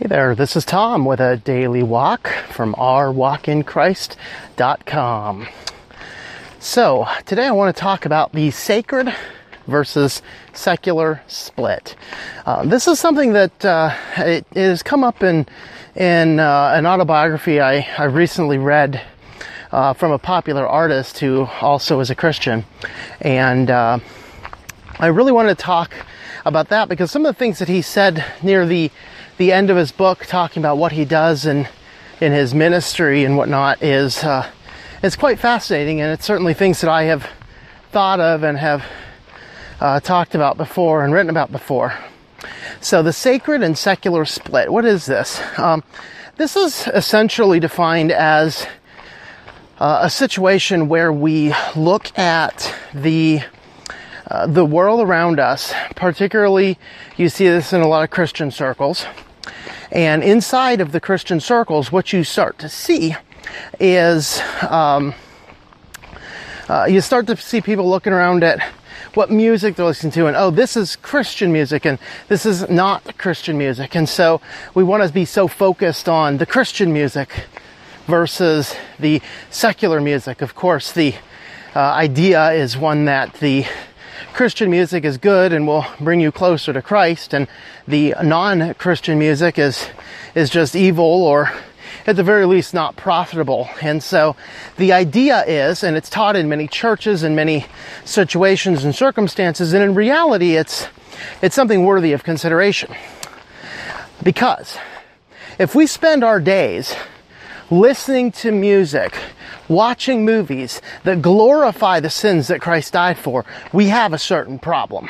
Hey 0.00 0.06
there, 0.06 0.34
this 0.34 0.56
is 0.56 0.64
Tom 0.64 1.04
with 1.04 1.20
a 1.20 1.36
daily 1.36 1.82
walk 1.82 2.28
from 2.48 2.74
ourwalkinchrist.com. 2.76 5.48
So, 6.58 7.06
today 7.26 7.46
I 7.46 7.50
want 7.50 7.76
to 7.76 7.78
talk 7.78 8.06
about 8.06 8.32
the 8.32 8.50
sacred 8.50 9.14
versus 9.66 10.22
secular 10.54 11.20
split. 11.26 11.96
Uh, 12.46 12.64
this 12.64 12.88
is 12.88 12.98
something 12.98 13.34
that 13.34 13.62
uh, 13.62 13.94
it, 14.16 14.46
it, 14.52 14.68
has 14.68 14.82
come 14.82 15.04
up 15.04 15.22
in 15.22 15.46
in 15.94 16.40
uh, 16.40 16.72
an 16.74 16.86
autobiography 16.86 17.60
I, 17.60 17.86
I 17.98 18.04
recently 18.04 18.56
read 18.56 19.02
uh, 19.70 19.92
from 19.92 20.12
a 20.12 20.18
popular 20.18 20.66
artist 20.66 21.18
who 21.18 21.46
also 21.60 22.00
is 22.00 22.08
a 22.08 22.14
Christian, 22.14 22.64
and 23.20 23.70
uh, 23.70 23.98
I 24.98 25.08
really 25.08 25.32
wanted 25.32 25.58
to 25.58 25.62
talk 25.62 25.92
about 26.44 26.68
that 26.68 26.88
because 26.88 27.10
some 27.10 27.24
of 27.26 27.34
the 27.34 27.38
things 27.38 27.58
that 27.58 27.68
he 27.68 27.82
said 27.82 28.24
near 28.42 28.66
the 28.66 28.90
the 29.38 29.52
end 29.52 29.70
of 29.70 29.76
his 29.76 29.90
book, 29.90 30.26
talking 30.26 30.60
about 30.60 30.76
what 30.76 30.92
he 30.92 31.04
does 31.04 31.46
in 31.46 31.66
in 32.20 32.32
his 32.32 32.54
ministry 32.54 33.24
and 33.24 33.36
whatnot, 33.36 33.82
is 33.82 34.22
uh, 34.22 34.50
it's 35.02 35.16
quite 35.16 35.38
fascinating, 35.38 36.00
and 36.00 36.12
it's 36.12 36.24
certainly 36.24 36.52
things 36.52 36.80
that 36.82 36.90
I 36.90 37.04
have 37.04 37.28
thought 37.90 38.20
of 38.20 38.42
and 38.42 38.58
have 38.58 38.84
uh, 39.80 40.00
talked 40.00 40.34
about 40.34 40.56
before 40.56 41.04
and 41.04 41.12
written 41.12 41.30
about 41.30 41.50
before. 41.50 41.94
So 42.80 43.02
the 43.02 43.12
sacred 43.12 43.62
and 43.62 43.76
secular 43.76 44.24
split. 44.24 44.72
What 44.72 44.84
is 44.84 45.06
this? 45.06 45.40
Um, 45.58 45.82
this 46.36 46.56
is 46.56 46.86
essentially 46.88 47.60
defined 47.60 48.12
as 48.12 48.66
uh, 49.78 50.00
a 50.02 50.10
situation 50.10 50.88
where 50.88 51.12
we 51.12 51.54
look 51.74 52.16
at 52.18 52.74
the 52.94 53.40
uh, 54.30 54.46
the 54.46 54.64
world 54.64 55.00
around 55.00 55.40
us, 55.40 55.74
particularly 55.96 56.78
you 57.16 57.28
see 57.28 57.48
this 57.48 57.72
in 57.72 57.80
a 57.80 57.88
lot 57.88 58.04
of 58.04 58.10
Christian 58.10 58.50
circles. 58.50 59.04
And 59.90 60.22
inside 60.22 60.80
of 60.80 60.92
the 60.92 61.00
Christian 61.00 61.40
circles, 61.40 61.90
what 61.90 62.12
you 62.12 62.22
start 62.22 62.58
to 62.60 62.68
see 62.68 63.16
is 63.80 64.40
um, 64.68 65.14
uh, 66.68 66.86
you 66.88 67.00
start 67.00 67.26
to 67.26 67.36
see 67.36 67.60
people 67.60 67.90
looking 67.90 68.12
around 68.12 68.44
at 68.44 68.62
what 69.14 69.28
music 69.28 69.74
they're 69.74 69.86
listening 69.86 70.12
to, 70.12 70.26
and 70.26 70.36
oh, 70.36 70.52
this 70.52 70.76
is 70.76 70.94
Christian 70.94 71.52
music, 71.52 71.84
and 71.84 71.98
this 72.28 72.46
is 72.46 72.70
not 72.70 73.18
Christian 73.18 73.58
music. 73.58 73.96
And 73.96 74.08
so 74.08 74.40
we 74.72 74.84
want 74.84 75.02
to 75.02 75.12
be 75.12 75.24
so 75.24 75.48
focused 75.48 76.08
on 76.08 76.36
the 76.36 76.46
Christian 76.46 76.92
music 76.92 77.46
versus 78.06 78.76
the 79.00 79.20
secular 79.50 80.00
music. 80.00 80.42
Of 80.42 80.54
course, 80.54 80.92
the 80.92 81.16
uh, 81.74 81.80
idea 81.80 82.52
is 82.52 82.76
one 82.76 83.06
that 83.06 83.34
the 83.34 83.64
Christian 84.32 84.70
music 84.70 85.04
is 85.04 85.18
good 85.18 85.52
and 85.52 85.66
will 85.66 85.84
bring 86.00 86.20
you 86.20 86.32
closer 86.32 86.72
to 86.72 86.80
Christ, 86.80 87.34
and 87.34 87.46
the 87.86 88.14
non-Christian 88.22 89.18
music 89.18 89.58
is 89.58 89.88
is 90.34 90.48
just 90.48 90.74
evil 90.76 91.04
or 91.04 91.50
at 92.06 92.16
the 92.16 92.22
very 92.22 92.46
least 92.46 92.72
not 92.72 92.96
profitable. 92.96 93.68
And 93.82 94.02
so 94.02 94.36
the 94.76 94.92
idea 94.92 95.44
is, 95.46 95.82
and 95.82 95.96
it's 95.96 96.08
taught 96.08 96.36
in 96.36 96.48
many 96.48 96.68
churches 96.68 97.22
and 97.22 97.36
many 97.36 97.66
situations 98.04 98.84
and 98.84 98.94
circumstances, 98.94 99.72
and 99.72 99.82
in 99.82 99.94
reality 99.94 100.56
it's 100.56 100.88
it's 101.42 101.54
something 101.54 101.84
worthy 101.84 102.12
of 102.12 102.24
consideration. 102.24 102.94
Because 104.22 104.78
if 105.58 105.74
we 105.74 105.86
spend 105.86 106.24
our 106.24 106.40
days 106.40 106.94
listening 107.70 108.32
to 108.32 108.50
music, 108.50 109.16
watching 109.68 110.24
movies 110.24 110.82
that 111.04 111.22
glorify 111.22 112.00
the 112.00 112.10
sins 112.10 112.48
that 112.48 112.60
Christ 112.60 112.92
died 112.92 113.18
for, 113.18 113.44
we 113.72 113.88
have 113.88 114.12
a 114.12 114.18
certain 114.18 114.58
problem. 114.58 115.08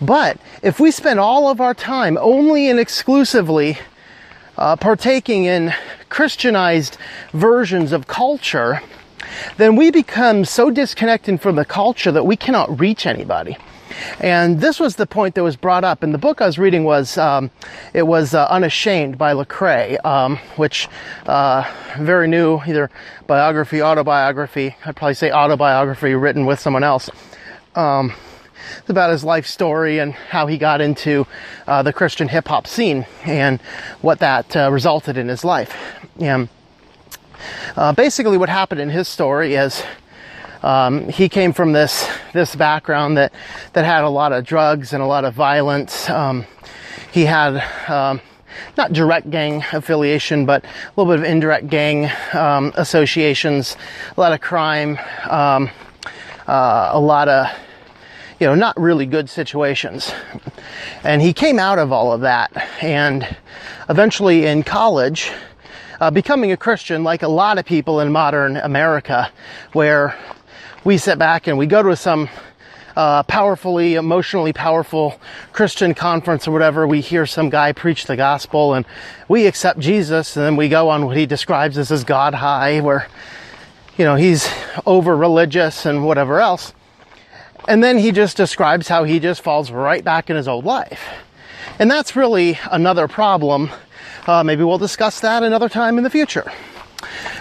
But 0.00 0.38
if 0.62 0.78
we 0.78 0.90
spend 0.90 1.18
all 1.18 1.48
of 1.48 1.60
our 1.60 1.74
time 1.74 2.18
only 2.20 2.68
and 2.68 2.78
exclusively 2.78 3.78
uh, 4.56 4.76
partaking 4.76 5.44
in 5.44 5.74
Christianized 6.08 6.96
versions 7.32 7.92
of 7.92 8.06
culture, 8.06 8.80
then 9.56 9.74
we 9.74 9.90
become 9.90 10.44
so 10.44 10.70
disconnected 10.70 11.40
from 11.40 11.56
the 11.56 11.64
culture 11.64 12.12
that 12.12 12.24
we 12.24 12.36
cannot 12.36 12.78
reach 12.78 13.06
anybody. 13.06 13.56
And 14.20 14.60
this 14.60 14.80
was 14.80 14.96
the 14.96 15.06
point 15.06 15.34
that 15.34 15.42
was 15.42 15.56
brought 15.56 15.84
up. 15.84 16.02
And 16.02 16.14
the 16.14 16.18
book 16.18 16.40
I 16.40 16.46
was 16.46 16.58
reading 16.58 16.84
was 16.84 17.18
um, 17.18 17.50
it 17.92 18.04
was 18.04 18.34
uh, 18.34 18.46
Unashamed 18.46 19.18
by 19.18 19.32
Lecrae, 19.32 20.04
um, 20.04 20.36
which 20.56 20.88
uh, 21.26 21.64
very 21.98 22.28
new, 22.28 22.60
either 22.66 22.90
biography, 23.26 23.82
autobiography. 23.82 24.76
I'd 24.84 24.96
probably 24.96 25.14
say 25.14 25.30
autobiography 25.30 26.14
written 26.14 26.46
with 26.46 26.60
someone 26.60 26.84
else. 26.84 27.10
Um, 27.74 28.12
it's 28.78 28.90
about 28.90 29.10
his 29.10 29.24
life 29.24 29.46
story 29.46 29.98
and 29.98 30.12
how 30.12 30.46
he 30.46 30.58
got 30.58 30.80
into 30.80 31.26
uh, 31.66 31.82
the 31.82 31.92
Christian 31.92 32.28
hip 32.28 32.48
hop 32.48 32.66
scene 32.66 33.06
and 33.24 33.60
what 34.00 34.20
that 34.20 34.56
uh, 34.56 34.70
resulted 34.70 35.16
in 35.16 35.28
his 35.28 35.44
life. 35.44 35.74
And 36.18 36.48
uh, 37.76 37.92
basically, 37.92 38.38
what 38.38 38.48
happened 38.48 38.80
in 38.80 38.90
his 38.90 39.08
story 39.08 39.54
is 39.54 39.84
um, 40.64 41.10
he 41.10 41.28
came 41.28 41.52
from 41.52 41.72
this 41.72 42.08
this 42.32 42.56
background 42.56 43.18
that 43.18 43.34
that 43.74 43.84
had 43.84 44.02
a 44.02 44.08
lot 44.08 44.32
of 44.32 44.44
drugs 44.44 44.94
and 44.94 45.02
a 45.02 45.06
lot 45.06 45.26
of 45.26 45.34
violence. 45.34 46.08
Um, 46.08 46.46
he 47.12 47.26
had 47.26 47.62
um, 47.86 48.22
not 48.78 48.94
direct 48.94 49.28
gang 49.28 49.62
affiliation, 49.74 50.46
but 50.46 50.64
a 50.64 50.68
little 50.96 51.12
bit 51.12 51.22
of 51.22 51.30
indirect 51.30 51.68
gang 51.68 52.10
um, 52.32 52.72
associations, 52.76 53.76
a 54.16 54.18
lot 54.18 54.32
of 54.32 54.40
crime, 54.40 54.98
um, 55.28 55.68
uh, 56.46 56.88
a 56.92 57.00
lot 57.00 57.28
of 57.28 57.46
you 58.40 58.46
know 58.46 58.54
not 58.54 58.74
really 58.80 59.04
good 59.04 59.28
situations. 59.28 60.12
And 61.02 61.20
he 61.20 61.34
came 61.34 61.58
out 61.58 61.78
of 61.78 61.92
all 61.92 62.10
of 62.10 62.22
that, 62.22 62.50
and 62.82 63.36
eventually 63.90 64.46
in 64.46 64.62
college. 64.62 65.30
Uh, 66.00 66.10
becoming 66.10 66.50
a 66.50 66.56
Christian, 66.56 67.04
like 67.04 67.22
a 67.22 67.28
lot 67.28 67.56
of 67.56 67.64
people 67.64 68.00
in 68.00 68.10
modern 68.10 68.56
America, 68.56 69.30
where 69.72 70.18
we 70.84 70.98
sit 70.98 71.18
back 71.18 71.46
and 71.46 71.56
we 71.56 71.66
go 71.66 71.82
to 71.82 71.96
some 71.96 72.28
uh, 72.94 73.22
powerfully, 73.24 73.94
emotionally 73.94 74.52
powerful 74.52 75.18
Christian 75.52 75.94
conference 75.94 76.46
or 76.46 76.52
whatever, 76.52 76.86
we 76.86 77.00
hear 77.00 77.26
some 77.26 77.50
guy 77.50 77.72
preach 77.72 78.06
the 78.06 78.16
gospel 78.16 78.74
and 78.74 78.86
we 79.26 79.46
accept 79.46 79.80
Jesus 79.80 80.36
and 80.36 80.44
then 80.44 80.56
we 80.56 80.68
go 80.68 80.90
on 80.90 81.06
what 81.06 81.16
he 81.16 81.26
describes 81.26 81.78
as 81.78 81.88
his 81.88 82.04
God 82.04 82.34
high, 82.34 82.80
where, 82.80 83.08
you 83.96 84.04
know, 84.04 84.14
he's 84.14 84.48
over 84.86 85.16
religious 85.16 85.86
and 85.86 86.04
whatever 86.04 86.40
else. 86.40 86.72
And 87.66 87.82
then 87.82 87.98
he 87.98 88.12
just 88.12 88.36
describes 88.36 88.86
how 88.86 89.04
he 89.04 89.18
just 89.18 89.42
falls 89.42 89.70
right 89.70 90.04
back 90.04 90.28
in 90.28 90.36
his 90.36 90.46
old 90.46 90.66
life. 90.66 91.02
And 91.78 91.90
that's 91.90 92.14
really 92.14 92.58
another 92.70 93.08
problem. 93.08 93.70
Uh, 94.26 94.44
maybe 94.44 94.62
we'll 94.62 94.78
discuss 94.78 95.20
that 95.20 95.42
another 95.42 95.68
time 95.68 95.96
in 95.96 96.04
the 96.04 96.10
future. 96.10 96.50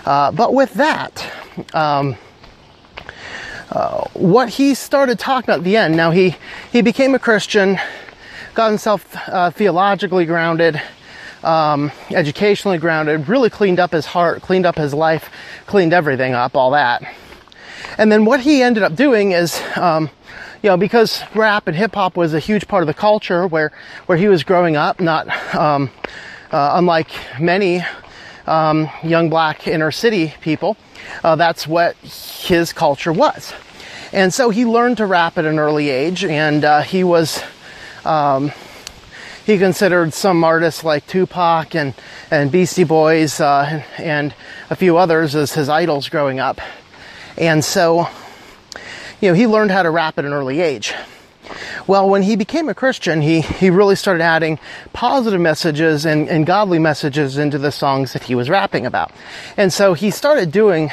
Uh, 0.06 0.32
but 0.32 0.53
with 0.53 0.74
that, 0.76 1.30
um, 1.74 2.16
what 4.13 4.50
he 4.50 4.75
started 4.75 5.17
talking 5.17 5.50
about 5.50 5.59
at 5.59 5.63
the 5.63 5.78
end. 5.78 5.97
Now 5.97 6.11
he 6.11 6.35
he 6.72 6.81
became 6.81 7.16
a 7.16 7.19
Christian, 7.19 7.79
got 8.53 8.69
himself 8.69 9.16
uh, 9.28 9.50
theologically 9.50 10.25
grounded, 10.25 10.79
um, 11.44 11.91
educationally 12.11 12.78
grounded, 12.78 13.28
really 13.28 13.50
cleaned 13.50 13.79
up 13.79 13.91
his 13.91 14.06
heart, 14.06 14.41
cleaned 14.41 14.66
up 14.66 14.75
his 14.75 14.94
life, 14.94 15.29
cleaned 15.66 15.94
everything 15.94 16.34
up, 16.34 16.56
all 16.56 16.72
that. 16.72 17.01
And 17.97 18.11
then 18.11 18.25
what 18.25 18.41
he 18.41 18.61
ended 18.61 18.84
up 18.84 18.95
doing 18.95 19.31
is, 19.31 19.61
um, 19.75 20.09
you 20.61 20.69
know, 20.69 20.78
because 20.78 21.23
rap 21.35 21.67
and 21.67 21.75
hip 21.75 21.95
hop 21.95 22.16
was 22.16 22.34
a 22.34 22.40
huge 22.40 22.67
part 22.67 22.84
of 22.84 22.88
the 22.88 22.94
culture 22.94 23.47
where 23.47 23.72
where 24.05 24.17
he 24.17 24.28
was 24.28 24.44
growing 24.44 24.75
up, 24.75 25.00
not 25.00 25.28
um, 25.55 25.90
uh, 26.51 26.73
unlike 26.75 27.09
many 27.40 27.84
um, 28.48 28.90
young 29.04 29.30
black 29.30 29.68
inner 29.68 29.92
city 29.92 30.34
people. 30.42 30.78
Uh, 31.24 31.36
that's 31.36 31.68
what 31.68 31.96
his 31.98 32.74
culture 32.74 33.14
was. 33.14 33.54
And 34.12 34.34
so 34.34 34.50
he 34.50 34.66
learned 34.66 34.98
to 34.98 35.06
rap 35.06 35.38
at 35.38 35.46
an 35.46 35.59
early 35.59 35.90
age, 35.90 36.24
and 36.24 36.64
uh, 36.64 36.82
he 36.82 37.03
was. 37.03 37.42
Um, 38.06 38.52
he 39.46 39.58
considered 39.58 40.14
some 40.14 40.42
artists 40.44 40.86
like 40.86 41.06
Tupac 41.06 41.76
and, 41.76 41.94
and 42.32 42.50
Beastie 42.50 42.85
Boys 42.85 43.41
uh, 43.41 43.84
and 43.97 44.34
a 44.70 44.76
few 44.76 44.96
others 44.96 45.35
as 45.35 45.53
his 45.53 45.67
idols 45.67 46.08
growing 46.08 46.40
up. 46.40 46.62
And 47.38 47.64
so, 47.64 48.08
you 49.20 49.29
know, 49.29 49.34
he 49.34 49.46
learned 49.46 49.72
how 49.72 49.84
to 49.84 49.90
rap 49.90 50.17
at 50.17 50.23
an 50.23 50.32
early 50.32 50.62
age. 50.62 50.94
Well, 51.88 52.09
when 52.09 52.23
he 52.23 52.35
became 52.35 52.70
a 52.70 52.73
Christian, 52.73 53.22
he, 53.22 53.41
he 53.41 53.70
really 53.70 53.96
started 53.96 54.23
adding 54.23 54.59
positive 54.94 55.41
messages 55.41 56.05
and, 56.05 56.29
and 56.29 56.46
godly 56.46 56.79
messages 56.79 57.38
into 57.38 57.58
the 57.58 57.72
songs 57.72 58.14
that 58.14 58.23
he 58.23 58.35
was 58.35 58.50
rapping 58.50 58.85
about. 58.85 59.11
And 59.58 59.72
so 59.72 59.94
he 59.94 60.11
started 60.11 60.52
doing 60.52 60.91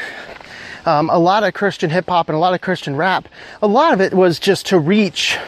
um, 0.86 1.10
a 1.10 1.18
lot 1.18 1.44
of 1.44 1.54
Christian 1.54 1.90
hip 1.90 2.08
hop 2.08 2.28
and 2.28 2.36
a 2.36 2.38
lot 2.38 2.54
of 2.54 2.60
Christian 2.60 2.96
rap. 2.96 3.28
A 3.62 3.66
lot 3.66 3.92
of 3.92 4.00
it 4.00 4.14
was 4.14 4.40
just 4.40 4.66
to 4.66 4.78
reach 4.78 5.38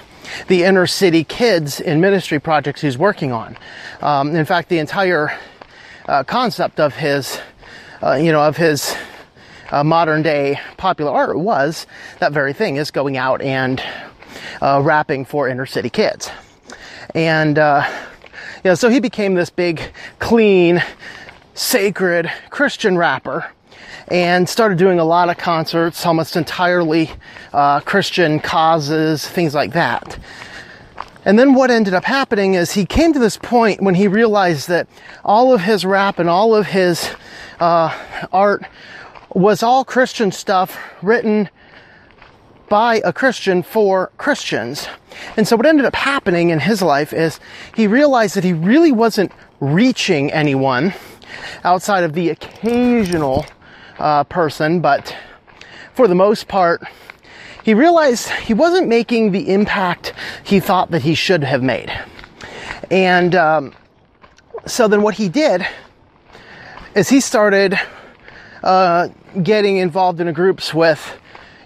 the 0.49 0.65
inner 0.65 0.87
city 0.87 1.25
kids 1.25 1.81
in 1.81 2.01
ministry 2.01 2.39
projects 2.39 2.81
he's 2.81 2.99
working 2.99 3.33
on. 3.33 3.57
Um, 4.01 4.35
in 4.35 4.45
fact, 4.45 4.69
the 4.69 4.79
entire 4.79 5.39
uh, 6.07 6.25
concept 6.25 6.81
of 6.81 6.95
his, 6.95 7.39
uh, 8.03 8.15
you 8.15 8.33
know, 8.33 8.43
of 8.43 8.57
his 8.57 8.95
uh, 9.71 9.83
modern 9.83 10.23
day 10.23 10.61
popular 10.77 11.11
art 11.11 11.39
was 11.39 11.87
that 12.19 12.33
very 12.33 12.53
thing 12.53 12.77
is 12.77 12.91
going 12.91 13.17
out 13.17 13.41
and 13.41 13.83
uh, 14.61 14.81
rapping 14.83 15.25
for 15.25 15.49
inner 15.49 15.67
city 15.67 15.91
kids. 15.91 16.31
And, 17.15 17.59
uh, 17.59 17.89
You 18.65 18.71
know, 18.71 18.77
so 18.77 18.89
he 18.89 19.01
became 19.01 19.35
this 19.35 19.51
big, 19.51 19.83
clean, 20.21 20.83
sacred 21.55 22.31
Christian 22.51 22.97
rapper 22.97 23.51
and 24.07 24.49
started 24.49 24.79
doing 24.79 25.01
a 25.01 25.05
lot 25.05 25.29
of 25.29 25.37
concerts, 25.37 26.07
almost 26.07 26.37
entirely 26.37 27.11
uh, 27.53 27.81
Christian 27.81 28.39
causes, 28.39 29.27
things 29.27 29.53
like 29.53 29.73
that. 29.73 30.17
And 31.25 31.37
then 31.39 31.55
what 31.55 31.73
ended 31.73 31.93
up 31.93 32.05
happening 32.05 32.55
is 32.55 32.73
he 32.73 32.87
came 32.87 33.13
to 33.13 33.19
this 33.19 33.37
point 33.37 33.83
when 33.83 33.97
he 33.97 34.07
realized 34.07 34.69
that 34.69 34.87
all 35.25 35.53
of 35.53 35.63
his 35.63 35.85
rap 35.85 36.21
and 36.21 36.29
all 36.29 36.55
of 36.55 36.67
his 36.69 37.11
uh, 37.59 37.91
art 38.31 38.63
was 39.35 39.63
all 39.65 39.85
Christian 39.85 40.31
stuff 40.31 40.79
written 41.03 41.49
by 42.73 43.03
a 43.05 43.13
Christian 43.13 43.63
for 43.63 44.11
Christians. 44.17 44.89
And 45.37 45.47
so 45.47 45.57
what 45.57 45.67
ended 45.67 45.85
up 45.85 45.95
happening 45.95 46.49
in 46.49 46.59
his 46.59 46.81
life 46.81 47.13
is 47.13 47.39
he 47.77 47.87
realized 47.87 48.35
that 48.35 48.45
he 48.45 48.55
really 48.55 48.91
wasn't 48.91 49.31
reaching 49.61 50.33
anyone 50.33 50.95
outside 51.65 52.03
of 52.03 52.15
the 52.15 52.31
occasional 52.31 53.45
uh, 53.99 54.25
person, 54.25 54.81
but 54.81 55.15
for 55.93 56.09
the 56.09 56.15
most 56.15 56.49
part, 56.49 56.83
he 57.63 57.75
realized 57.75 58.31
he 58.31 58.55
wasn't 58.55 58.89
making 58.89 59.33
the 59.33 59.53
impact 59.53 60.15
he 60.43 60.59
thought 60.59 60.93
that 60.93 61.03
he 61.03 61.15
should 61.15 61.45
have 61.45 61.63
made. 61.63 61.93
And 62.91 63.35
um, 63.35 63.75
so 64.65 64.89
then 64.89 65.03
what 65.03 65.17
he 65.17 65.29
did 65.29 65.67
is 66.95 67.11
he 67.11 67.21
started 67.21 67.79
uh, 68.63 69.09
getting 69.43 69.77
involved 69.77 70.23
in 70.23 70.33
groups 70.33 70.73
with 70.73 71.19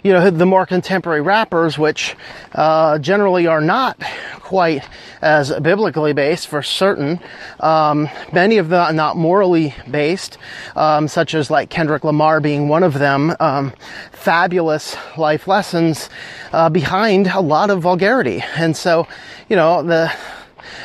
you 0.07 0.13
know, 0.13 0.31
the 0.31 0.47
more 0.47 0.65
contemporary 0.65 1.21
rappers, 1.21 1.77
which 1.77 2.15
uh, 2.55 2.97
generally 2.99 3.49
are 3.49 3.61
not 3.61 4.01
quite 4.39 4.85
as 5.21 5.53
biblically 5.59 6.13
based 6.13 6.47
for 6.47 6.63
certain. 6.63 7.19
Um, 7.59 8.09
many 8.33 8.59
of 8.59 8.69
them 8.69 8.95
not 8.95 9.17
morally 9.17 9.75
based, 9.91 10.39
um, 10.77 11.09
such 11.09 11.35
as 11.35 11.51
like 11.51 11.71
Kendrick 11.71 12.05
Lamar 12.05 12.39
being 12.39 12.69
one 12.69 12.85
of 12.85 12.95
them. 12.95 13.35
Um, 13.41 13.73
fabulous 14.13 14.97
life 15.17 15.49
lessons 15.49 16.09
uh, 16.53 16.69
behind 16.69 17.27
a 17.27 17.41
lot 17.41 17.71
of 17.71 17.83
vulgarity, 17.83 18.45
and 18.55 18.77
so 18.77 19.09
you 19.49 19.57
know 19.57 19.83
the 19.83 20.13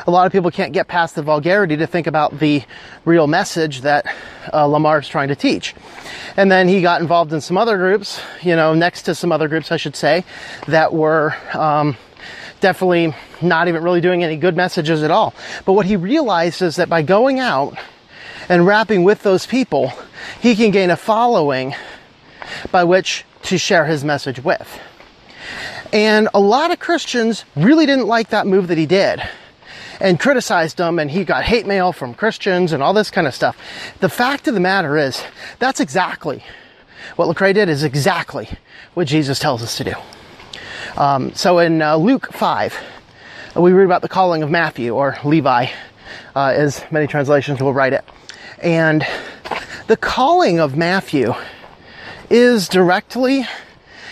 a 0.08 0.12
lot 0.12 0.26
of 0.26 0.32
people 0.32 0.52
can't 0.52 0.74
get 0.74 0.88
past 0.88 1.16
the 1.16 1.22
vulgarity 1.22 1.78
to 1.78 1.88
think 1.88 2.08
about 2.08 2.40
the 2.40 2.64
real 3.06 3.28
message 3.28 3.82
that 3.82 4.06
uh, 4.54 4.66
Lamar's 4.66 5.08
trying 5.08 5.30
to 5.30 5.36
teach. 5.36 5.76
And 6.38 6.52
then 6.52 6.68
he 6.68 6.82
got 6.82 7.02
involved 7.02 7.34
in 7.34 7.42
some 7.42 7.58
other 7.58 7.78
groups, 7.78 8.22
you 8.42 8.56
know, 8.56 8.74
next 8.74 9.04
to 9.04 9.16
some 9.16 9.32
other 9.32 9.48
groups, 9.48 9.72
I 9.72 9.78
should 9.78 9.96
say, 9.96 10.24
that 10.68 10.94
were 10.94 11.36
um, 11.54 11.98
definitely 12.60 13.14
not 13.42 13.68
even 13.68 13.84
really 13.84 14.02
doing 14.02 14.24
any 14.24 14.38
good 14.38 14.56
messages 14.56 15.04
at 15.04 15.12
all. 15.12 15.34
But 15.66 15.74
what 15.74 15.86
he 15.86 15.96
realized 15.96 16.62
is 16.62 16.78
that 16.78 16.90
by 16.90 17.02
going 17.02 17.40
out 17.40 17.78
and 18.50 18.66
rapping 18.66 19.04
with 19.04 19.24
those 19.24 19.46
people, 19.46 19.92
he 20.40 20.56
can 20.56 20.72
gain 20.72 20.90
a 20.90 20.98
following 20.98 21.76
by 22.72 22.84
which 22.84 23.26
to 23.44 23.58
share 23.58 23.86
his 23.86 24.04
message 24.04 24.44
with. 24.44 24.80
And 25.94 26.30
a 26.34 26.40
lot 26.40 26.72
of 26.72 26.80
Christians 26.80 27.44
really 27.56 27.86
didn't 27.86 28.08
like 28.08 28.30
that 28.30 28.48
move 28.48 28.68
that 28.70 28.78
he 28.78 28.86
did 28.86 29.22
and 30.02 30.20
criticized 30.20 30.80
him 30.80 30.98
and 30.98 31.12
he 31.12 31.24
got 31.24 31.44
hate 31.44 31.68
mail 31.68 31.94
from 31.94 32.14
Christians 32.14 32.74
and 32.74 32.82
all 32.82 32.94
this 32.94 33.12
kind 33.12 33.28
of 33.28 33.36
stuff. 33.36 33.58
The 34.00 34.10
fact 34.10 34.48
of 34.48 34.56
the 34.56 34.60
matter 34.60 34.98
is, 34.98 35.24
that's 35.60 35.80
exactly 35.80 36.44
what 37.16 37.34
Lecrae 37.34 37.54
did 37.54 37.70
is 37.70 37.84
exactly 37.84 38.50
what 38.96 39.08
Jesus 39.08 39.38
tells 39.38 39.62
us 39.62 39.78
to 39.78 39.84
do. 39.84 39.94
Um, 40.98 41.34
so 41.36 41.60
in 41.60 41.82
uh, 41.82 41.96
Luke 41.98 42.34
5, 42.34 42.76
we 43.56 43.72
read 43.74 43.86
about 43.86 44.02
the 44.02 44.10
calling 44.10 44.42
of 44.44 44.50
Matthew 44.50 44.96
or 44.96 45.18
Levi, 45.24 45.68
uh, 46.36 46.46
as 46.48 46.84
many 46.92 47.06
translations 47.06 47.62
will 47.62 47.74
write 47.74 47.94
it. 47.94 48.04
And 48.60 49.06
the 49.88 49.98
calling 49.98 50.60
of 50.60 50.76
Matthew 50.76 51.34
is 52.30 52.68
directly 52.68 53.46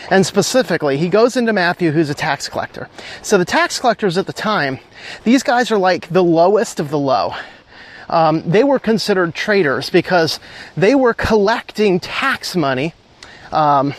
and 0.09 0.25
specifically, 0.25 0.97
he 0.97 1.07
goes 1.07 1.37
into 1.37 1.53
Matthew, 1.53 1.91
who's 1.91 2.09
a 2.09 2.15
tax 2.15 2.49
collector. 2.49 2.89
So 3.21 3.37
the 3.37 3.45
tax 3.45 3.79
collectors 3.79 4.17
at 4.17 4.25
the 4.25 4.33
time, 4.33 4.79
these 5.23 5.43
guys 5.43 5.71
are 5.71 5.77
like 5.77 6.09
the 6.09 6.23
lowest 6.23 6.79
of 6.79 6.89
the 6.89 6.99
low. 6.99 7.33
Um, 8.09 8.49
they 8.49 8.63
were 8.63 8.79
considered 8.79 9.35
traitors 9.35 9.91
because 9.91 10.39
they 10.75 10.95
were 10.95 11.13
collecting 11.13 11.99
tax 11.99 12.55
money 12.55 12.95
um, 13.51 13.93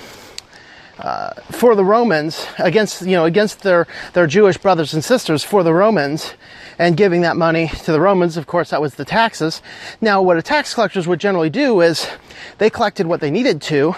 uh, 0.99 1.33
for 1.53 1.77
the 1.77 1.85
Romans 1.85 2.45
against 2.59 3.03
you 3.03 3.13
know 3.13 3.25
against 3.25 3.61
their 3.63 3.87
their 4.13 4.27
Jewish 4.27 4.59
brothers 4.59 4.93
and 4.93 5.05
sisters 5.05 5.45
for 5.45 5.63
the 5.63 5.73
Romans 5.73 6.35
and 6.79 6.97
giving 6.97 7.21
that 7.21 7.37
money 7.37 7.69
to 7.85 7.93
the 7.93 8.01
Romans. 8.01 8.37
Of 8.37 8.47
course, 8.47 8.71
that 8.71 8.83
was 8.83 8.97
the 8.97 9.05
taxes. 9.05 9.63
Now, 10.01 10.21
what 10.21 10.37
a 10.37 10.43
tax 10.43 10.75
collectors 10.75 11.07
would 11.07 11.21
generally 11.21 11.51
do 11.51 11.81
is 11.81 12.09
they 12.59 12.69
collected 12.69 13.07
what 13.07 13.21
they 13.21 13.31
needed 13.31 13.63
to 13.63 13.95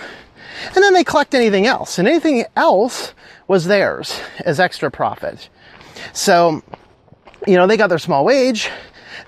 and 0.75 0.83
then 0.83 0.95
they 0.95 1.05
collect 1.05 1.35
anything 1.35 1.67
else, 1.67 1.99
and 1.99 2.09
anything 2.09 2.45
else 2.57 3.15
was 3.49 3.65
theirs 3.65 4.21
as 4.41 4.61
extra 4.61 4.91
profit. 4.91 5.49
So, 6.13 6.63
you 7.47 7.57
know, 7.57 7.67
they 7.67 7.77
got 7.77 7.89
their 7.89 7.99
small 7.99 8.25
wage, 8.25 8.71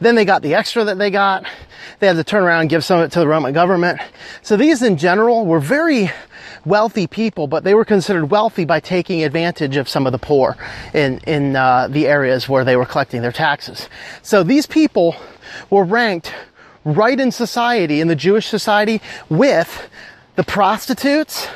then 0.01 0.15
they 0.15 0.25
got 0.25 0.43
the 0.43 0.55
extra 0.55 0.85
that 0.85 0.99
they 0.99 1.11
got. 1.11 1.47
They 2.01 2.09
had 2.09 2.17
to 2.17 2.25
turn 2.25 2.43
around 2.43 2.63
and 2.63 2.71
give 2.71 2.85
some 2.85 3.01
of 3.01 3.07
it 3.07 3.13
to 3.13 3.21
the 3.21 3.29
Roman 3.29 3.53
government. 3.53 4.01
So 4.43 4.57
these 4.57 4.83
in 4.83 4.97
general 4.97 5.47
were 5.47 5.61
very 5.61 6.11
wealthy 6.65 7.07
people, 7.07 7.47
but 7.47 7.63
they 7.63 7.75
were 7.75 7.85
considered 7.85 8.31
wealthy 8.31 8.65
by 8.65 8.81
taking 8.81 9.23
advantage 9.23 9.77
of 9.77 9.89
some 9.89 10.07
of 10.07 10.13
the 10.13 10.19
poor 10.19 10.57
in, 10.93 11.19
in 11.27 11.57
uh, 11.57 11.89
the 11.89 12.07
areas 12.09 12.49
where 12.49 12.65
they 12.65 12.77
were 12.77 12.87
collecting 12.87 13.23
their 13.23 13.33
taxes. 13.33 13.89
So 14.23 14.43
these 14.43 14.67
people 14.67 15.15
were 15.71 15.85
ranked 15.85 16.35
right 16.85 17.19
in 17.19 17.31
society, 17.31 18.01
in 18.01 18.09
the 18.09 18.17
Jewish 18.17 18.49
society, 18.49 19.01
with 19.29 19.89
the 20.37 20.45
prostitutes 20.45 21.49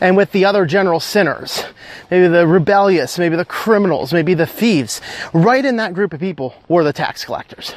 and 0.00 0.16
with 0.16 0.32
the 0.32 0.44
other 0.44 0.66
general 0.66 1.00
sinners. 1.00 1.64
Maybe 2.10 2.28
the 2.28 2.46
rebellious, 2.46 3.18
maybe 3.18 3.36
the 3.36 3.44
criminals, 3.44 4.12
maybe 4.12 4.34
the 4.34 4.46
thieves. 4.46 5.00
Right 5.32 5.64
in 5.64 5.76
that 5.76 5.94
group 5.94 6.12
of 6.12 6.20
people 6.20 6.54
were 6.68 6.84
the 6.84 6.92
tax 6.92 7.24
collectors. 7.24 7.74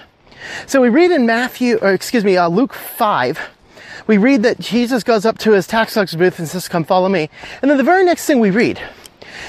So 0.68 0.82
we 0.82 0.90
read 0.90 1.12
in 1.12 1.26
Matthew, 1.26 1.78
or 1.82 1.94
excuse 1.94 2.24
me, 2.24 2.38
uh, 2.38 2.48
Luke 2.50 2.74
5, 2.74 3.40
we 4.08 4.18
read 4.18 4.44
that 4.44 4.60
Jesus 4.60 5.04
goes 5.04 5.26
up 5.26 5.38
to 5.40 5.54
his 5.54 5.66
tax 5.66 5.94
collector's 5.94 6.18
booth 6.18 6.40
and 6.40 6.48
says, 6.48 6.68
come 6.68 6.84
follow 6.84 7.10
me. 7.10 7.30
And 7.62 7.72
then 7.72 7.78
the 7.78 7.84
very 7.84 8.04
next 8.04 8.26
thing 8.26 8.40
we 8.40 8.52
read 8.52 8.80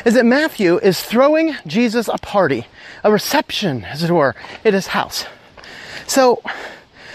is 0.05 0.15
that 0.15 0.25
Matthew 0.25 0.79
is 0.79 1.03
throwing 1.03 1.57
Jesus 1.67 2.09
a 2.09 2.19
party, 2.19 2.67
a 3.05 3.13
reception, 3.13 3.85
as 3.85 4.03
it 4.03 4.11
were, 4.11 4.35
at 4.65 4.73
his 4.73 4.89
house. 4.89 5.27
So, 6.07 6.41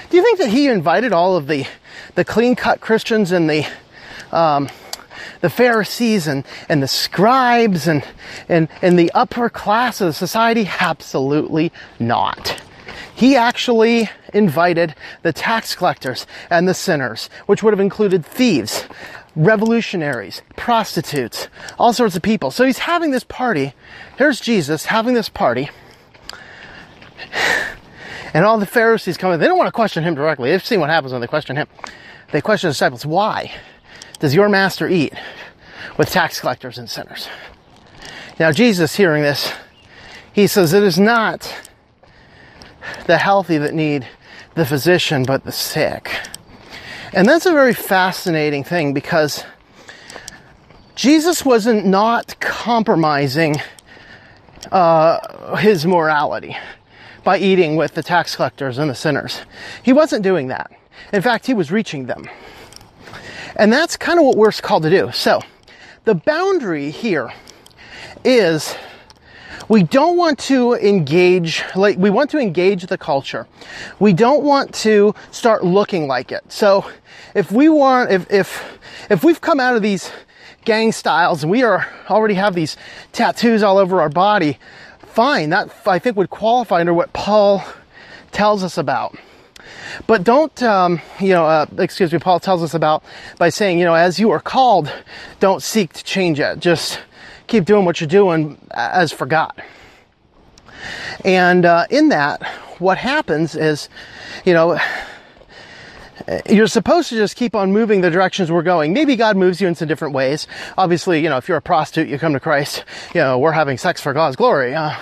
do 0.09 0.17
you 0.17 0.23
think 0.23 0.39
that 0.39 0.49
he 0.49 0.67
invited 0.67 1.13
all 1.13 1.35
of 1.35 1.47
the 1.47 1.65
the 2.15 2.25
clean 2.25 2.55
cut 2.55 2.81
Christians 2.81 3.31
and 3.31 3.49
the 3.49 3.67
um, 4.31 4.69
the 5.41 5.49
Pharisees 5.49 6.27
and, 6.27 6.45
and 6.69 6.81
the 6.81 6.87
scribes 6.87 7.87
and, 7.87 8.03
and, 8.47 8.69
and 8.81 8.97
the 8.97 9.11
upper 9.13 9.49
class 9.49 10.01
of 10.01 10.15
society? 10.15 10.69
Absolutely 10.79 11.71
not. 11.99 12.61
He 13.13 13.35
actually 13.35 14.09
invited 14.33 14.95
the 15.21 15.33
tax 15.33 15.75
collectors 15.75 16.25
and 16.49 16.67
the 16.67 16.73
sinners, 16.73 17.29
which 17.45 17.61
would 17.61 17.73
have 17.73 17.79
included 17.79 18.25
thieves, 18.25 18.85
revolutionaries, 19.35 20.41
prostitutes, 20.55 21.47
all 21.77 21.93
sorts 21.93 22.15
of 22.15 22.21
people. 22.21 22.51
So 22.51 22.65
he's 22.65 22.79
having 22.79 23.11
this 23.11 23.23
party. 23.23 23.73
Here's 24.17 24.39
Jesus 24.39 24.85
having 24.85 25.13
this 25.13 25.29
party. 25.29 25.69
And 28.33 28.45
all 28.45 28.57
the 28.57 28.65
Pharisees 28.65 29.17
come 29.17 29.33
in. 29.33 29.39
They 29.39 29.47
don't 29.47 29.57
want 29.57 29.67
to 29.67 29.73
question 29.73 30.03
him 30.03 30.15
directly. 30.15 30.51
They've 30.51 30.65
seen 30.65 30.79
what 30.79 30.89
happens 30.89 31.11
when 31.11 31.21
they 31.21 31.27
question 31.27 31.55
him. 31.55 31.67
They 32.31 32.41
question 32.41 32.69
the 32.69 32.71
disciples, 32.71 33.05
why 33.05 33.51
does 34.19 34.33
your 34.33 34.47
master 34.47 34.87
eat 34.87 35.13
with 35.97 36.09
tax 36.09 36.39
collectors 36.39 36.77
and 36.77 36.89
sinners? 36.89 37.27
Now, 38.39 38.51
Jesus, 38.51 38.95
hearing 38.95 39.23
this, 39.23 39.53
he 40.31 40.47
says, 40.47 40.73
It 40.73 40.83
is 40.83 40.97
not 40.97 41.53
the 43.05 43.17
healthy 43.17 43.57
that 43.57 43.73
need 43.73 44.07
the 44.55 44.65
physician, 44.65 45.23
but 45.23 45.43
the 45.43 45.51
sick. 45.51 46.09
And 47.13 47.27
that's 47.27 47.45
a 47.45 47.51
very 47.51 47.73
fascinating 47.73 48.63
thing 48.63 48.93
because 48.93 49.43
Jesus 50.95 51.43
wasn't 51.43 51.85
not 51.85 52.39
compromising 52.39 53.57
uh, 54.71 55.57
his 55.57 55.85
morality 55.85 56.55
by 57.23 57.37
eating 57.37 57.75
with 57.75 57.93
the 57.93 58.03
tax 58.03 58.35
collectors 58.35 58.77
and 58.77 58.89
the 58.89 58.95
sinners. 58.95 59.41
He 59.83 59.93
wasn't 59.93 60.23
doing 60.23 60.47
that. 60.47 60.71
In 61.13 61.21
fact, 61.21 61.45
he 61.45 61.53
was 61.53 61.71
reaching 61.71 62.05
them. 62.05 62.29
And 63.55 63.71
that's 63.71 63.97
kind 63.97 64.19
of 64.19 64.25
what 64.25 64.37
we're 64.37 64.51
called 64.51 64.83
to 64.83 64.89
do. 64.89 65.11
So, 65.11 65.41
the 66.05 66.15
boundary 66.15 66.89
here 66.89 67.31
is 68.23 68.75
we 69.67 69.83
don't 69.83 70.17
want 70.17 70.37
to 70.37 70.73
engage 70.73 71.63
like 71.75 71.97
we 71.97 72.09
want 72.09 72.29
to 72.29 72.37
engage 72.37 72.85
the 72.87 72.97
culture 72.97 73.47
we 73.99 74.11
don't 74.11 74.43
want 74.43 74.73
to 74.73 75.13
start 75.31 75.63
looking 75.63 76.07
like 76.07 76.31
it 76.31 76.43
so 76.51 76.85
if 77.35 77.51
we 77.51 77.69
want 77.69 78.11
if 78.11 78.29
if 78.31 78.79
if 79.09 79.23
we've 79.23 79.41
come 79.41 79.59
out 79.59 79.75
of 79.75 79.81
these 79.81 80.11
gang 80.65 80.91
styles 80.91 81.43
and 81.43 81.51
we 81.51 81.63
are 81.63 81.87
already 82.09 82.33
have 82.33 82.53
these 82.53 82.77
tattoos 83.11 83.63
all 83.63 83.77
over 83.77 84.01
our 84.01 84.09
body 84.09 84.57
fine 85.13 85.49
that 85.49 85.69
i 85.85 85.99
think 85.99 86.15
would 86.15 86.29
qualify 86.29 86.79
under 86.79 86.93
what 86.93 87.11
paul 87.13 87.63
tells 88.31 88.63
us 88.63 88.77
about. 88.77 89.15
But 90.07 90.23
don't, 90.23 90.61
um, 90.63 91.01
you 91.19 91.29
know, 91.29 91.45
uh, 91.45 91.65
excuse 91.77 92.11
me, 92.11 92.19
Paul 92.19 92.39
tells 92.39 92.63
us 92.63 92.73
about 92.73 93.03
by 93.37 93.49
saying, 93.49 93.79
you 93.79 93.85
know, 93.85 93.93
as 93.93 94.19
you 94.19 94.31
are 94.31 94.39
called, 94.39 94.91
don't 95.39 95.61
seek 95.61 95.93
to 95.93 96.03
change 96.03 96.39
it. 96.39 96.59
Just 96.59 96.99
keep 97.47 97.65
doing 97.65 97.85
what 97.85 97.99
you're 97.99 98.07
doing 98.07 98.57
as 98.71 99.11
for 99.11 99.25
God. 99.25 99.61
And 101.25 101.65
uh, 101.65 101.85
in 101.89 102.09
that, 102.09 102.43
what 102.79 102.97
happens 102.97 103.55
is, 103.55 103.89
you 104.45 104.53
know, 104.53 104.79
you're 106.49 106.67
supposed 106.67 107.09
to 107.09 107.15
just 107.15 107.35
keep 107.35 107.55
on 107.55 107.71
moving 107.71 108.01
the 108.01 108.09
directions 108.09 108.51
we're 108.51 108.61
going. 108.61 108.93
Maybe 108.93 109.15
God 109.15 109.37
moves 109.37 109.61
you 109.61 109.67
in 109.67 109.75
some 109.75 109.87
different 109.87 110.13
ways. 110.13 110.47
Obviously, 110.77 111.21
you 111.21 111.29
know, 111.29 111.37
if 111.37 111.47
you're 111.47 111.57
a 111.57 111.61
prostitute, 111.61 112.09
you 112.09 112.17
come 112.17 112.33
to 112.33 112.39
Christ, 112.39 112.83
you 113.13 113.21
know, 113.21 113.37
we're 113.39 113.51
having 113.51 113.77
sex 113.77 114.01
for 114.01 114.13
God's 114.13 114.35
glory. 114.35 114.75
Uh, 114.75 114.95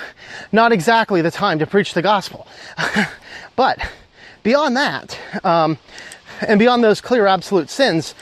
not 0.52 0.72
exactly 0.72 1.22
the 1.22 1.30
time 1.30 1.58
to 1.58 1.66
preach 1.66 1.94
the 1.94 2.02
gospel. 2.02 2.46
but 3.56 3.78
beyond 4.42 4.76
that, 4.76 5.18
um, 5.44 5.78
and 6.40 6.58
beyond 6.58 6.82
those 6.82 7.00
clear 7.00 7.26
absolute 7.26 7.70
sins, 7.70 8.14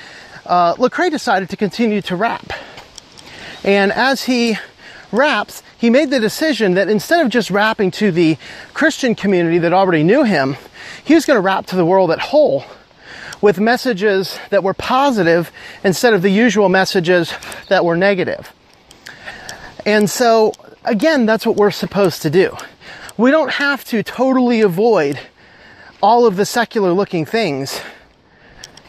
uh, 0.46 0.74
Lecrae 0.74 1.10
decided 1.10 1.50
to 1.50 1.56
continue 1.56 2.02
to 2.02 2.16
rap. 2.16 2.52
And 3.64 3.92
as 3.92 4.24
he 4.24 4.56
raps, 5.12 5.62
he 5.78 5.90
made 5.90 6.10
the 6.10 6.20
decision 6.20 6.74
that 6.74 6.88
instead 6.88 7.24
of 7.24 7.30
just 7.30 7.50
rapping 7.50 7.90
to 7.92 8.10
the 8.10 8.36
Christian 8.74 9.14
community 9.14 9.58
that 9.58 9.72
already 9.72 10.02
knew 10.02 10.24
him, 10.24 10.56
he 11.04 11.14
was 11.14 11.24
going 11.24 11.36
to 11.36 11.40
rap 11.40 11.66
to 11.66 11.76
the 11.76 11.84
world 11.84 12.10
at 12.10 12.18
whole 12.18 12.64
with 13.40 13.58
messages 13.60 14.38
that 14.50 14.62
were 14.62 14.74
positive 14.74 15.52
instead 15.84 16.14
of 16.14 16.22
the 16.22 16.30
usual 16.30 16.68
messages 16.68 17.32
that 17.68 17.84
were 17.84 17.96
negative. 17.96 18.52
And 19.86 20.10
so, 20.10 20.52
again, 20.84 21.26
that's 21.26 21.46
what 21.46 21.56
we're 21.56 21.70
supposed 21.70 22.22
to 22.22 22.30
do. 22.30 22.56
We 23.16 23.30
don't 23.30 23.52
have 23.52 23.84
to 23.86 24.02
totally 24.02 24.60
avoid 24.60 25.18
all 26.02 26.26
of 26.26 26.36
the 26.36 26.46
secular 26.46 26.92
looking 26.92 27.24
things. 27.24 27.80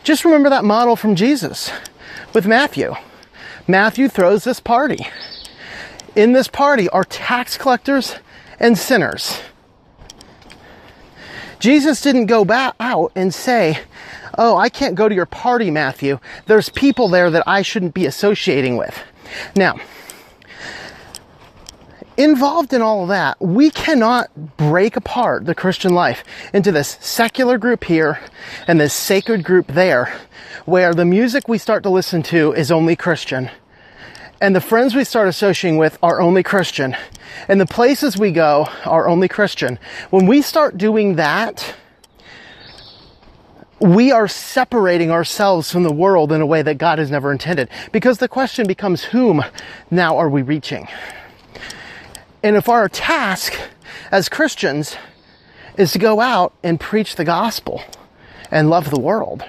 Just 0.03 0.25
remember 0.25 0.49
that 0.49 0.63
model 0.63 0.95
from 0.95 1.15
Jesus 1.15 1.71
with 2.33 2.45
Matthew. 2.45 2.95
Matthew 3.67 4.07
throws 4.07 4.43
this 4.43 4.59
party. 4.59 5.07
In 6.15 6.33
this 6.33 6.47
party 6.47 6.89
are 6.89 7.03
tax 7.03 7.57
collectors 7.57 8.15
and 8.59 8.77
sinners. 8.77 9.39
Jesus 11.59 12.01
didn't 12.01 12.27
go 12.27 12.45
back 12.45 12.75
out 12.79 13.11
and 13.15 13.33
say, 13.33 13.79
Oh, 14.37 14.57
I 14.57 14.69
can't 14.69 14.95
go 14.95 15.09
to 15.09 15.15
your 15.15 15.25
party, 15.25 15.71
Matthew. 15.71 16.19
There's 16.45 16.69
people 16.69 17.07
there 17.07 17.29
that 17.31 17.43
I 17.47 17.61
shouldn't 17.61 17.93
be 17.93 18.05
associating 18.05 18.77
with. 18.77 18.97
Now, 19.55 19.79
involved 22.17 22.73
in 22.73 22.81
all 22.81 23.03
of 23.03 23.09
that, 23.09 23.39
we 23.41 23.69
cannot 23.69 24.57
break 24.57 24.95
apart 24.95 25.45
the 25.45 25.55
Christian 25.55 25.93
life 25.93 26.23
into 26.53 26.71
this 26.71 26.97
secular 26.99 27.57
group 27.57 27.83
here 27.83 28.19
and 28.67 28.79
this 28.79 28.93
sacred 28.93 29.43
group 29.43 29.67
there, 29.67 30.13
where 30.65 30.93
the 30.93 31.05
music 31.05 31.47
we 31.47 31.57
start 31.57 31.83
to 31.83 31.89
listen 31.89 32.21
to 32.23 32.53
is 32.53 32.71
only 32.71 32.95
Christian. 32.95 33.49
And 34.41 34.55
the 34.55 34.61
friends 34.61 34.95
we 34.95 35.03
start 35.03 35.27
associating 35.27 35.77
with 35.77 35.97
are 36.01 36.21
only 36.21 36.43
Christian. 36.43 36.95
And 37.47 37.59
the 37.59 37.65
places 37.65 38.17
we 38.17 38.31
go 38.31 38.69
are 38.85 39.07
only 39.07 39.27
Christian. 39.27 39.79
When 40.11 40.27
we 40.27 40.41
start 40.41 40.77
doing 40.77 41.15
that, 41.15 41.75
we 43.79 44.11
are 44.11 44.27
separating 44.27 45.11
ourselves 45.11 45.71
from 45.71 45.83
the 45.83 45.91
world 45.91 46.31
in 46.31 46.41
a 46.41 46.45
way 46.45 46.61
that 46.61 46.77
God 46.77 46.99
has 46.99 47.09
never 47.09 47.31
intended. 47.31 47.69
Because 47.91 48.17
the 48.17 48.27
question 48.27 48.67
becomes, 48.67 49.03
whom 49.05 49.43
now 49.89 50.17
are 50.17 50.29
we 50.29 50.41
reaching? 50.41 50.87
And 52.43 52.55
if 52.55 52.69
our 52.69 52.89
task 52.89 53.53
as 54.11 54.29
Christians 54.29 54.97
is 55.77 55.91
to 55.93 55.99
go 55.99 56.19
out 56.19 56.53
and 56.63 56.79
preach 56.79 57.15
the 57.15 57.25
gospel 57.25 57.81
and 58.51 58.69
love 58.69 58.89
the 58.89 58.99
world, 58.99 59.43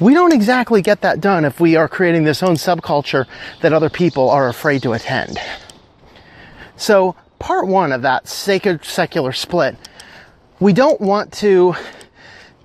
we 0.00 0.14
don't 0.14 0.32
exactly 0.32 0.82
get 0.82 1.02
that 1.02 1.20
done 1.20 1.44
if 1.44 1.60
we 1.60 1.76
are 1.76 1.88
creating 1.88 2.24
this 2.24 2.42
own 2.42 2.54
subculture 2.54 3.26
that 3.60 3.72
other 3.72 3.90
people 3.90 4.28
are 4.30 4.48
afraid 4.48 4.82
to 4.82 4.92
attend. 4.92 5.38
So, 6.76 7.14
part 7.38 7.68
one 7.68 7.92
of 7.92 8.02
that 8.02 8.26
sacred 8.26 8.84
secular 8.84 9.32
split, 9.32 9.76
we 10.58 10.72
don't 10.72 11.00
want 11.00 11.32
to 11.34 11.76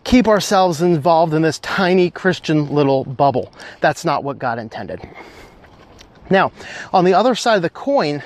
keep 0.07 0.25
ourselves 0.29 0.81
involved 0.81 1.33
in 1.33 1.41
this 1.41 1.59
tiny 1.59 2.09
Christian 2.09 2.73
little 2.73 3.03
bubble. 3.03 3.51
That's 3.81 4.05
not 4.05 4.23
what 4.23 4.39
God 4.39 4.57
intended. 4.57 5.01
Now, 6.29 6.53
on 6.93 7.03
the 7.03 7.13
other 7.13 7.35
side 7.35 7.57
of 7.57 7.61
the 7.61 7.69
coin, 7.69 8.23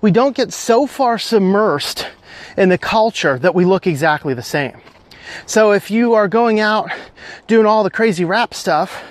we 0.00 0.12
don't 0.12 0.36
get 0.36 0.52
so 0.52 0.86
far 0.86 1.16
submersed 1.16 2.06
in 2.56 2.68
the 2.68 2.78
culture 2.78 3.36
that 3.40 3.52
we 3.52 3.64
look 3.64 3.84
exactly 3.84 4.32
the 4.32 4.44
same. 4.44 4.80
So 5.44 5.72
if 5.72 5.90
you 5.90 6.14
are 6.14 6.28
going 6.28 6.60
out 6.60 6.88
doing 7.48 7.66
all 7.66 7.82
the 7.82 7.90
crazy 7.90 8.24
rap 8.24 8.54
stuff 8.54 9.02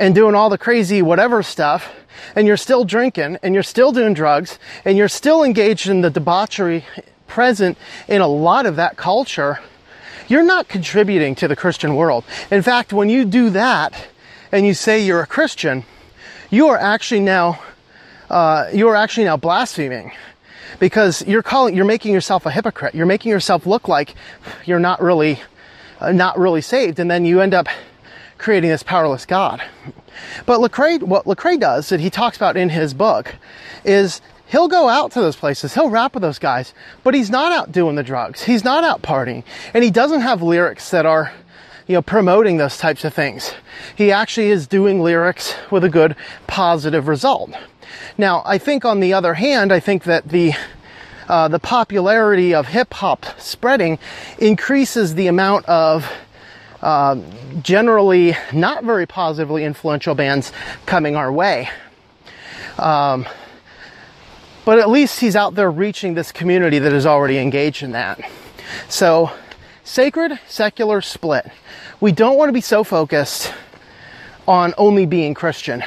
and 0.00 0.16
doing 0.16 0.34
all 0.34 0.50
the 0.50 0.58
crazy 0.58 1.00
whatever 1.00 1.44
stuff, 1.44 1.94
and 2.34 2.44
you're 2.48 2.56
still 2.56 2.84
drinking 2.84 3.38
and 3.40 3.54
you're 3.54 3.62
still 3.62 3.92
doing 3.92 4.14
drugs 4.14 4.58
and 4.84 4.98
you're 4.98 5.06
still 5.06 5.44
engaged 5.44 5.88
in 5.88 6.00
the 6.00 6.10
debauchery 6.10 6.84
present 7.28 7.78
in 8.08 8.20
a 8.20 8.26
lot 8.26 8.66
of 8.66 8.74
that 8.76 8.96
culture, 8.96 9.60
you're 10.28 10.42
not 10.42 10.68
contributing 10.68 11.34
to 11.36 11.48
the 11.48 11.56
Christian 11.56 11.94
world. 11.96 12.24
In 12.50 12.62
fact, 12.62 12.92
when 12.92 13.08
you 13.08 13.24
do 13.24 13.50
that 13.50 14.08
and 14.52 14.66
you 14.66 14.74
say 14.74 15.04
you're 15.04 15.20
a 15.20 15.26
Christian, 15.26 15.84
you 16.50 16.68
are 16.68 16.78
actually 16.78 17.20
now 17.20 17.60
uh, 18.30 18.68
you 18.72 18.88
are 18.88 18.96
actually 18.96 19.24
now 19.24 19.36
blaspheming 19.36 20.12
because 20.78 21.24
you're 21.26 21.42
calling 21.42 21.76
you're 21.76 21.84
making 21.84 22.12
yourself 22.12 22.46
a 22.46 22.50
hypocrite. 22.50 22.94
You're 22.94 23.06
making 23.06 23.30
yourself 23.30 23.66
look 23.66 23.88
like 23.88 24.14
you're 24.64 24.80
not 24.80 25.00
really 25.00 25.40
uh, 26.00 26.12
not 26.12 26.38
really 26.38 26.60
saved, 26.60 26.98
and 26.98 27.10
then 27.10 27.24
you 27.24 27.40
end 27.40 27.54
up 27.54 27.68
creating 28.38 28.70
this 28.70 28.82
powerless 28.82 29.26
God. 29.26 29.62
But 30.44 30.60
Lecrae, 30.60 31.02
what 31.02 31.24
Lecrae 31.24 31.58
does 31.58 31.88
that 31.88 32.00
he 32.00 32.10
talks 32.10 32.36
about 32.36 32.56
in 32.56 32.68
his 32.68 32.94
book 32.94 33.34
is 33.84 34.20
He'll 34.46 34.68
go 34.68 34.88
out 34.88 35.12
to 35.12 35.20
those 35.20 35.36
places. 35.36 35.74
He'll 35.74 35.90
rap 35.90 36.14
with 36.14 36.22
those 36.22 36.38
guys, 36.38 36.72
but 37.02 37.14
he's 37.14 37.30
not 37.30 37.52
out 37.52 37.72
doing 37.72 37.96
the 37.96 38.02
drugs. 38.02 38.44
He's 38.44 38.64
not 38.64 38.84
out 38.84 39.02
partying. 39.02 39.42
And 39.74 39.82
he 39.82 39.90
doesn't 39.90 40.20
have 40.20 40.40
lyrics 40.40 40.90
that 40.90 41.04
are, 41.04 41.32
you 41.86 41.94
know, 41.94 42.02
promoting 42.02 42.56
those 42.56 42.78
types 42.78 43.04
of 43.04 43.12
things. 43.12 43.52
He 43.96 44.12
actually 44.12 44.50
is 44.50 44.66
doing 44.66 45.00
lyrics 45.00 45.54
with 45.70 45.82
a 45.84 45.88
good 45.88 46.14
positive 46.46 47.08
result. 47.08 47.50
Now, 48.16 48.42
I 48.46 48.58
think 48.58 48.84
on 48.84 49.00
the 49.00 49.12
other 49.12 49.34
hand, 49.34 49.72
I 49.72 49.80
think 49.80 50.04
that 50.04 50.28
the 50.28 50.54
uh, 51.28 51.48
the 51.48 51.58
popularity 51.58 52.54
of 52.54 52.68
hip 52.68 52.94
hop 52.94 53.26
spreading 53.38 53.98
increases 54.38 55.16
the 55.16 55.26
amount 55.26 55.66
of 55.66 56.08
uh, 56.82 57.16
generally 57.62 58.36
not 58.52 58.84
very 58.84 59.06
positively 59.06 59.64
influential 59.64 60.14
bands 60.14 60.52
coming 60.86 61.16
our 61.16 61.32
way. 61.32 61.68
Um, 62.78 63.26
but 64.66 64.80
at 64.80 64.90
least 64.90 65.20
he's 65.20 65.36
out 65.36 65.54
there 65.54 65.70
reaching 65.70 66.14
this 66.14 66.32
community 66.32 66.80
that 66.80 66.92
is 66.92 67.06
already 67.06 67.38
engaged 67.38 67.84
in 67.84 67.92
that. 67.92 68.20
So, 68.88 69.30
sacred, 69.84 70.38
secular 70.48 71.00
split. 71.00 71.46
We 72.00 72.10
don't 72.10 72.36
want 72.36 72.48
to 72.48 72.52
be 72.52 72.60
so 72.60 72.82
focused 72.82 73.54
on 74.48 74.74
only 74.76 75.06
being 75.06 75.34
Christian, 75.34 75.84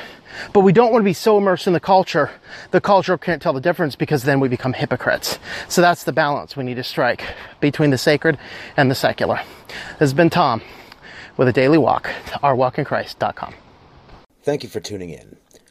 but 0.54 0.62
we 0.62 0.72
don't 0.72 0.94
want 0.94 1.02
to 1.02 1.06
be 1.06 1.14
so 1.14 1.38
immersed 1.38 1.68
in 1.68 1.74
the 1.74 1.82
culture, 1.82 2.32
the 2.72 2.80
culture 2.80 3.18
can't 3.18 3.42
tell 3.42 3.52
the 3.52 3.60
difference 3.60 3.98
because 3.98 4.24
then 4.24 4.40
we 4.40 4.48
become 4.48 4.72
hypocrites. 4.72 5.40
So 5.68 5.82
that's 5.82 6.06
the 6.06 6.14
balance 6.14 6.56
we 6.56 6.64
need 6.64 6.76
to 6.76 6.84
strike 6.84 7.24
between 7.60 7.90
the 7.90 7.98
sacred 7.98 8.40
and 8.78 8.90
the 8.90 8.96
secular. 8.96 9.42
This 9.68 10.00
has 10.00 10.14
been 10.14 10.30
Tom 10.30 10.62
with 11.36 11.50
a 11.50 11.54
daily 11.54 11.78
walk, 11.78 12.10
ourwalkinchrist.com. 12.44 13.54
Thank 14.42 14.64
you 14.64 14.70
for 14.70 14.80
tuning 14.80 15.10
in. 15.10 15.36